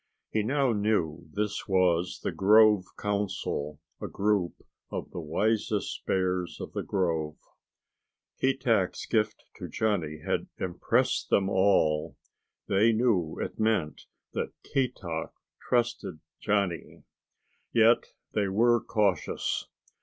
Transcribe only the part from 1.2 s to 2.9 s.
this was the grove